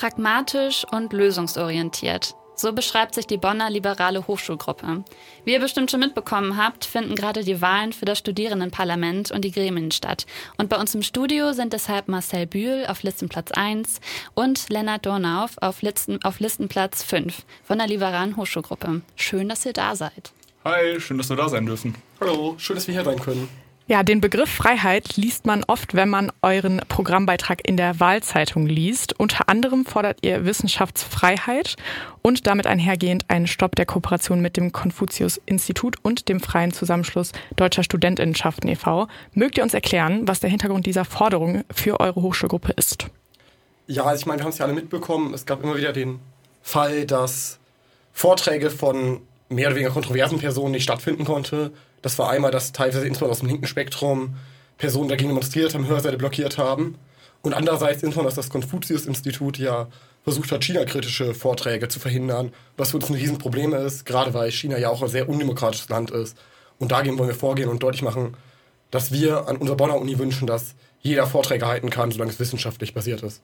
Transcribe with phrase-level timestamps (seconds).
[0.00, 2.34] Pragmatisch und lösungsorientiert.
[2.56, 5.04] So beschreibt sich die Bonner Liberale Hochschulgruppe.
[5.44, 9.52] Wie ihr bestimmt schon mitbekommen habt, finden gerade die Wahlen für das Studierendenparlament und die
[9.52, 10.24] Gremien statt.
[10.56, 14.00] Und bei uns im Studio sind deshalb Marcel Bühl auf Listenplatz 1
[14.32, 19.02] und Lennart Dornauf auf, Listen, auf Listenplatz 5 von der Liberalen Hochschulgruppe.
[19.16, 20.32] Schön, dass ihr da seid.
[20.64, 21.94] Hi, schön, dass wir da sein dürfen.
[22.22, 23.50] Hallo, schön, dass wir hier sein können.
[23.90, 29.18] Ja, den Begriff Freiheit liest man oft, wenn man euren Programmbeitrag in der Wahlzeitung liest.
[29.18, 31.74] Unter anderem fordert ihr Wissenschaftsfreiheit
[32.22, 37.82] und damit einhergehend einen Stopp der Kooperation mit dem Konfuzius-Institut und dem Freien Zusammenschluss Deutscher
[37.82, 39.08] Studentinnenschaften e.V.
[39.34, 43.08] Mögt ihr uns erklären, was der Hintergrund dieser Forderung für eure Hochschulgruppe ist?
[43.88, 45.34] Ja, also ich meine, wir haben es ja alle mitbekommen.
[45.34, 46.20] Es gab immer wieder den
[46.62, 47.58] Fall, dass
[48.12, 51.72] Vorträge von mehr oder weniger kontroversen Personen nicht stattfinden konnte
[52.02, 54.36] das war einmal, dass teilweise insbesondere aus dem linken Spektrum
[54.78, 56.96] Personen dagegen demonstriert haben, Hörseite blockiert haben.
[57.42, 59.88] Und andererseits insbesondere, dass das Konfuzius-Institut ja
[60.22, 64.78] versucht hat, China-kritische Vorträge zu verhindern, was für uns ein Riesenproblem ist, gerade weil China
[64.78, 66.36] ja auch ein sehr undemokratisches Land ist.
[66.78, 68.36] Und dagegen wollen wir vorgehen und deutlich machen,
[68.90, 72.92] dass wir an unserer Bonner Uni wünschen, dass jeder Vorträge halten kann, solange es wissenschaftlich
[72.92, 73.42] basiert ist.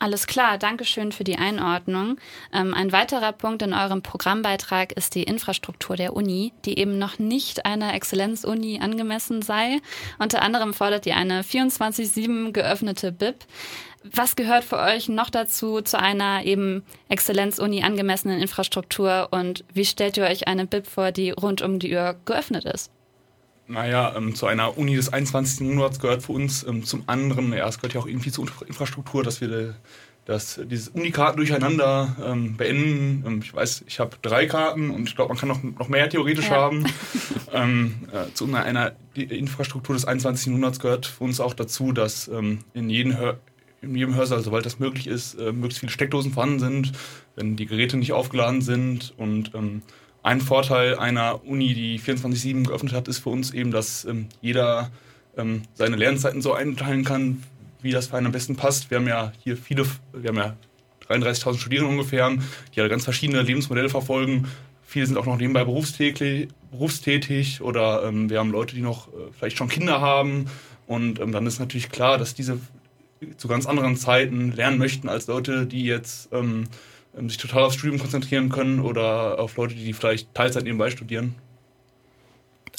[0.00, 2.18] Alles klar, Dankeschön für die Einordnung.
[2.52, 7.18] Ähm, ein weiterer Punkt in eurem Programmbeitrag ist die Infrastruktur der Uni, die eben noch
[7.18, 9.80] nicht einer Exzellenz-Uni angemessen sei.
[10.20, 13.44] Unter anderem fordert ihr eine 24-7 geöffnete BIP.
[14.04, 20.16] Was gehört für euch noch dazu, zu einer eben Exzellenz-Uni angemessenen Infrastruktur und wie stellt
[20.16, 22.92] ihr euch eine BIP vor, die rund um die Uhr geöffnet ist?
[23.68, 25.60] Naja, ähm, zu einer Uni des 21.
[25.60, 29.22] Jahrhunderts gehört für uns ähm, zum anderen, ja, es gehört ja auch irgendwie zur Infrastruktur,
[29.22, 29.72] dass wir äh,
[30.24, 33.24] das, dieses Unikarten durcheinander ähm, beenden.
[33.26, 36.08] Ähm, ich weiß, ich habe drei Karten und ich glaube, man kann noch, noch mehr
[36.08, 36.56] theoretisch ja.
[36.56, 36.86] haben.
[37.52, 40.46] ähm, äh, zu einer, einer Infrastruktur des 21.
[40.46, 43.38] Jahrhunderts gehört für uns auch dazu, dass ähm, in jedem Hör
[43.80, 46.92] in jedem Hörsaal, soweit das möglich ist, äh, möglichst viele Steckdosen vorhanden sind,
[47.36, 49.54] wenn die Geräte nicht aufgeladen sind und
[50.28, 54.90] ein Vorteil einer Uni, die 24-7 geöffnet hat, ist für uns eben, dass ähm, jeder
[55.38, 57.42] ähm, seine Lernzeiten so einteilen kann,
[57.80, 58.90] wie das für einen am besten passt.
[58.90, 60.54] Wir haben ja hier viele, wir haben ja
[61.08, 64.48] 33.000 Studierende ungefähr, die ja ganz verschiedene Lebensmodelle verfolgen.
[64.82, 69.32] Viele sind auch noch nebenbei berufstätig, berufstätig oder ähm, wir haben Leute, die noch äh,
[69.32, 70.50] vielleicht schon Kinder haben.
[70.86, 72.60] Und ähm, dann ist natürlich klar, dass diese
[73.38, 76.66] zu ganz anderen Zeiten lernen möchten als Leute, die jetzt ähm,
[77.28, 81.34] sich total aufs Studium konzentrieren können oder auf Leute, die vielleicht Teilzeit nebenbei studieren.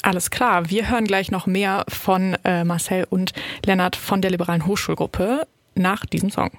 [0.02, 0.70] Alles klar.
[0.70, 3.32] Wir hören gleich noch mehr von äh, Marcel und
[3.66, 6.50] Lennart von der Liberalen Hochschulgruppe nach diesem Song.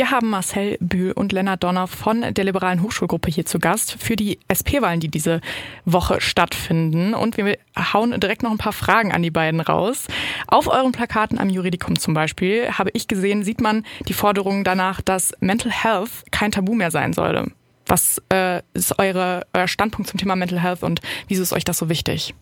[0.00, 4.16] Wir haben Marcel Bühl und Lennart Donner von der Liberalen Hochschulgruppe hier zu Gast für
[4.16, 5.42] die SP-Wahlen, die diese
[5.84, 7.12] Woche stattfinden.
[7.12, 10.06] Und wir hauen direkt noch ein paar Fragen an die beiden raus.
[10.46, 15.02] Auf euren Plakaten am Juridikum zum Beispiel habe ich gesehen, sieht man die Forderung danach,
[15.02, 17.48] dass Mental Health kein Tabu mehr sein solle.
[17.84, 21.76] Was äh, ist eure, euer Standpunkt zum Thema Mental Health und wieso ist euch das
[21.76, 22.34] so wichtig?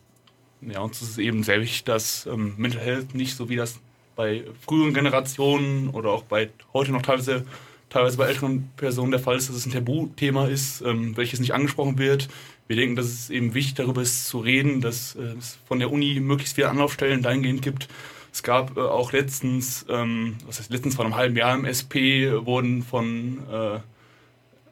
[0.61, 3.81] Ja, uns ist es eben sehr wichtig, dass ähm, Mental Health nicht so wie das
[4.19, 7.47] bei früheren Generationen oder auch bei heute noch teilweise,
[7.89, 11.55] teilweise bei älteren Personen der Fall ist, dass es ein Tabuthema ist, ähm, welches nicht
[11.55, 12.29] angesprochen wird.
[12.67, 15.93] Wir denken, dass es eben wichtig darüber ist zu reden, dass äh, es von der
[15.93, 17.87] Uni möglichst viele Anlaufstellen dahingehend gibt.
[18.33, 22.27] Es gab äh, auch letztens, ähm, was heißt letztens vor einem halben Jahr im SP,
[22.45, 23.79] wurden von äh,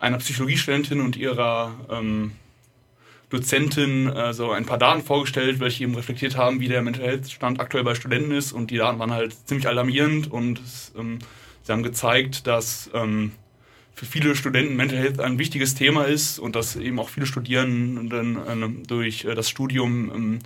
[0.00, 2.32] einer Psychologiestudentin und ihrer ähm,
[3.30, 7.30] Dozentin äh, so ein paar Daten vorgestellt, welche eben reflektiert haben, wie der Mental Health
[7.30, 8.52] Stand aktuell bei Studenten ist.
[8.52, 10.60] Und die Daten waren halt ziemlich alarmierend und
[10.96, 11.18] ähm,
[11.62, 13.32] sie haben gezeigt, dass ähm,
[13.94, 18.36] für viele Studenten Mental Health ein wichtiges Thema ist und dass eben auch viele Studierenden
[18.36, 20.38] äh, durch äh, das Studium ähm,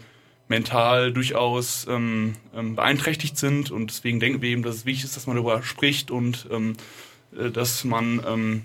[0.48, 3.70] mental durchaus ähm, ähm, beeinträchtigt sind.
[3.70, 6.74] Und deswegen denken wir eben, dass es wichtig ist, dass man darüber spricht und ähm,
[7.38, 8.62] äh, dass man ähm,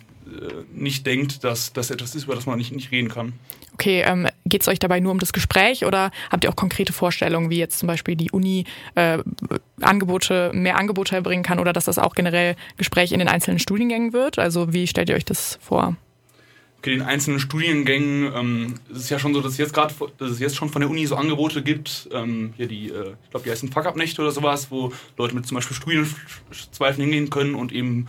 [0.74, 3.34] nicht denkt, dass das etwas ist, über das man nicht, nicht reden kann.
[3.74, 6.94] Okay, ähm, geht es euch dabei nur um das Gespräch oder habt ihr auch konkrete
[6.94, 9.20] Vorstellungen, wie jetzt zum Beispiel die Uni äh,
[9.82, 14.14] Angebote, mehr Angebote erbringen kann oder dass das auch generell Gespräch in den einzelnen Studiengängen
[14.14, 14.40] wird?
[14.40, 15.98] Also wie stellt ihr euch das vor?
[16.86, 20.30] Okay, in einzelnen Studiengängen ähm, ist es ja schon so, dass es jetzt gerade, dass
[20.30, 23.44] es jetzt schon von der Uni so Angebote gibt, ähm, hier die, äh, ich glaube,
[23.44, 28.06] die heißen Fuck-Up-Nächte oder sowas, wo Leute mit zum Beispiel Studienzweifeln hingehen können und eben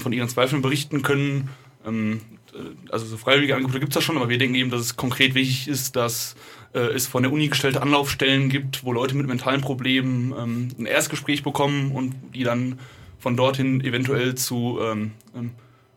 [0.00, 1.50] von ihren Zweifeln berichten können.
[1.86, 2.20] Ähm,
[2.52, 4.96] äh, also so freiwillige Angebote gibt es da schon, aber wir denken eben, dass es
[4.96, 6.36] konkret wichtig ist, dass
[6.74, 10.86] äh, es von der Uni gestellte Anlaufstellen gibt, wo Leute mit mentalen Problemen ähm, ein
[10.86, 12.78] Erstgespräch bekommen und die dann
[13.18, 15.50] von dorthin eventuell zu ähm, ähm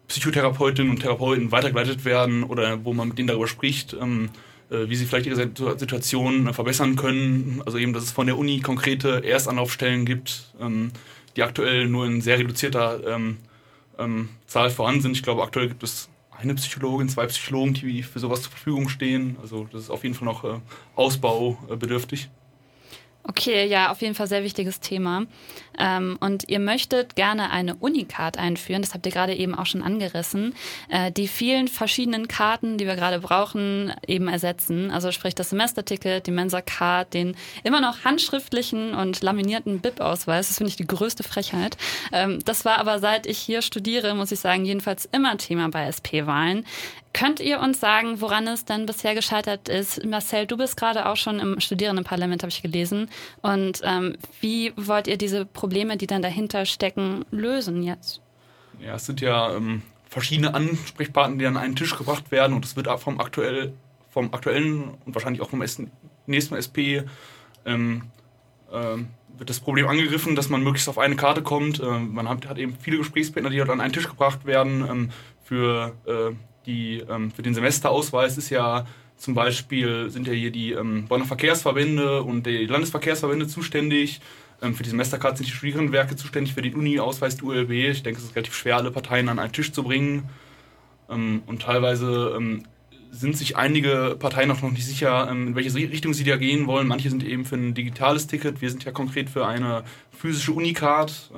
[0.07, 4.29] Psychotherapeutinnen und Therapeuten weitergeleitet werden oder wo man mit denen darüber spricht, ähm,
[4.71, 5.35] äh, wie sie vielleicht ihre
[5.77, 7.61] Situation verbessern können.
[7.63, 10.91] Also eben, dass es von der Uni konkrete Erstanlaufstellen gibt, ähm,
[11.35, 13.01] die aktuell nur in sehr reduzierter
[13.99, 15.11] ähm, Zahl vorhanden sind.
[15.11, 19.37] Ich glaube, aktuell gibt es eine Psychologin, zwei Psychologen, die für sowas zur Verfügung stehen.
[19.41, 20.59] Also das ist auf jeden Fall noch äh,
[20.95, 22.29] ausbaubedürftig.
[23.23, 25.25] Okay, ja, auf jeden Fall sehr wichtiges Thema.
[25.77, 29.81] Ähm, und ihr möchtet gerne eine Unicard einführen, das habt ihr gerade eben auch schon
[29.81, 30.55] angerissen,
[30.89, 34.91] äh, die vielen verschiedenen Karten, die wir gerade brauchen, eben ersetzen.
[34.91, 40.47] Also sprich das Semesterticket, die Mensa-Card, den immer noch handschriftlichen und laminierten BIP-Ausweis.
[40.47, 41.77] Das finde ich die größte Frechheit.
[42.11, 45.85] Ähm, das war aber seit ich hier studiere, muss ich sagen, jedenfalls immer Thema bei
[45.85, 46.65] SP-Wahlen.
[47.11, 50.05] Könnt ihr uns sagen, woran es denn bisher gescheitert ist?
[50.05, 53.09] Marcel, du bist gerade auch schon im Studierendenparlament, habe ich gelesen.
[53.41, 58.21] Und ähm, wie wollt ihr diese Probleme, die dann dahinter stecken, lösen jetzt?
[58.79, 62.75] Ja, es sind ja ähm, verschiedene Ansprechpartner, die an einen Tisch gebracht werden und es
[62.75, 63.73] wird vom, aktuell,
[64.09, 67.03] vom aktuellen und wahrscheinlich auch vom nächsten SP
[67.65, 68.03] ähm,
[68.71, 69.07] ähm,
[69.37, 71.79] wird das Problem angegriffen, dass man möglichst auf eine Karte kommt.
[71.79, 75.09] Ähm, man hat, hat, eben viele Gesprächspartner, die dort an einen Tisch gebracht werden ähm,
[75.43, 76.35] für äh,
[76.65, 78.85] die, ähm, für den Semesterausweis ist ja
[79.17, 84.21] zum Beispiel, sind ja hier die ähm, Bonner Verkehrsverbände und die Landesverkehrsverbände zuständig.
[84.61, 87.71] Ähm, für die Semesterkarte sind die Studierendenwerke zuständig, für den Uni-Ausweis die ULB.
[87.71, 90.29] Ich denke, es ist relativ schwer, alle Parteien an einen Tisch zu bringen.
[91.09, 92.63] Ähm, und teilweise ähm,
[93.11, 96.67] sind sich einige Parteien auch noch nicht sicher, ähm, in welche Richtung sie da gehen
[96.67, 96.87] wollen.
[96.87, 98.61] Manche sind eben für ein digitales Ticket.
[98.61, 101.31] Wir sind ja konkret für eine physische Unicard.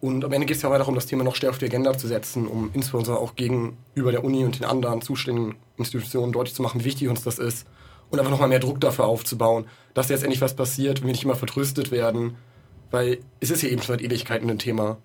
[0.00, 1.96] Und am Ende geht es ja aber darum, das Thema noch stärker auf die Agenda
[1.96, 6.62] zu setzen, um insbesondere auch gegenüber der Uni und den anderen zuständigen Institutionen deutlich zu
[6.62, 7.66] machen, wie wichtig uns das ist.
[8.08, 11.24] Und einfach nochmal mehr Druck dafür aufzubauen, dass jetzt endlich was passiert, wenn wir nicht
[11.24, 12.36] immer vertröstet werden.
[12.90, 14.96] Weil es ist ja eben schon seit Ewigkeiten ein Thema.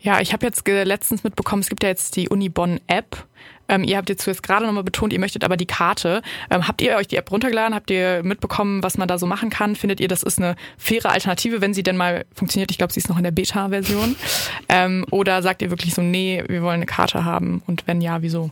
[0.00, 3.26] Ja, ich habe jetzt letztens mitbekommen, es gibt ja jetzt die Uni Bonn App.
[3.68, 6.22] Ähm, ihr habt jetzt zuerst gerade nochmal betont, ihr möchtet aber die Karte.
[6.50, 7.74] Ähm, habt ihr euch die App runtergeladen?
[7.74, 9.76] Habt ihr mitbekommen, was man da so machen kann?
[9.76, 12.70] Findet ihr, das ist eine faire Alternative, wenn sie denn mal funktioniert?
[12.70, 14.16] Ich glaube, sie ist noch in der Beta-Version.
[14.70, 17.62] Ähm, oder sagt ihr wirklich so, nee, wir wollen eine Karte haben?
[17.66, 18.50] Und wenn ja, wieso?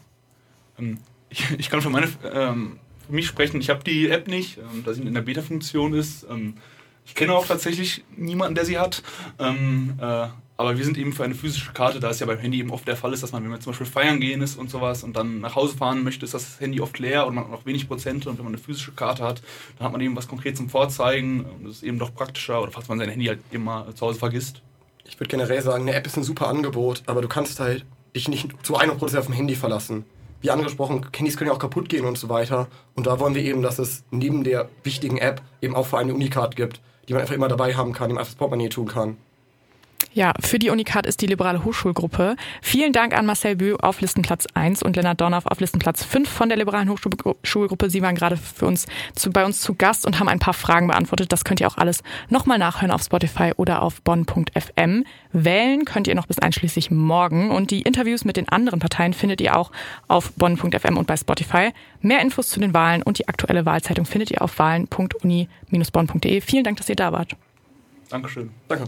[0.78, 0.98] Ähm,
[1.28, 3.60] ich, ich, kann für meine ähm, für mich sprechen.
[3.60, 6.26] Ich habe die App nicht, ähm, da sie in der Beta-Funktion ist.
[7.04, 9.02] ich kenne auch tatsächlich niemanden, der sie hat.
[9.38, 10.28] Äh,
[10.58, 12.88] aber wir sind eben für eine physische Karte, da es ja beim Handy eben oft
[12.88, 15.14] der Fall ist, dass man, wenn man zum Beispiel feiern gehen ist und sowas und
[15.14, 17.86] dann nach Hause fahren möchte, ist das Handy oft leer und man hat noch wenig
[17.86, 18.30] Prozente.
[18.30, 19.42] Und wenn man eine physische Karte hat,
[19.78, 21.44] dann hat man eben was konkret zum Vorzeigen.
[21.44, 24.18] Und das ist eben doch praktischer, oder falls man sein Handy halt immer zu Hause
[24.18, 24.62] vergisst.
[25.04, 28.28] Ich würde generell sagen, eine App ist ein super Angebot, aber du kannst halt dich
[28.28, 30.04] nicht zu 100% auf dem Handy verlassen.
[30.40, 32.68] Wie angesprochen, Handys können ja auch kaputt gehen und so weiter.
[32.94, 36.14] Und da wollen wir eben, dass es neben der wichtigen App eben auch für eine
[36.14, 38.86] Unicard gibt, die man einfach immer dabei haben kann, die man einfach das Portemonnaie tun
[38.86, 39.16] kann.
[40.16, 42.36] Ja, für die Unikat ist die liberale Hochschulgruppe.
[42.62, 46.48] Vielen Dank an Marcel Bö auf Listenplatz 1 und Lennart Dornauf auf Listenplatz 5 von
[46.48, 47.90] der liberalen Hochschulgruppe.
[47.90, 50.86] Sie waren gerade für uns zu, bei uns zu Gast und haben ein paar Fragen
[50.86, 51.32] beantwortet.
[51.32, 55.04] Das könnt ihr auch alles nochmal nachhören auf Spotify oder auf bonn.fm.
[55.32, 59.42] Wählen könnt ihr noch bis einschließlich morgen und die Interviews mit den anderen Parteien findet
[59.42, 59.70] ihr auch
[60.08, 61.74] auf bonn.fm und bei Spotify.
[62.00, 66.40] Mehr Infos zu den Wahlen und die aktuelle Wahlzeitung findet ihr auf wahlen.uni-bonn.de.
[66.40, 67.36] Vielen Dank, dass ihr da wart.
[68.08, 68.48] Dankeschön.
[68.66, 68.86] Danke.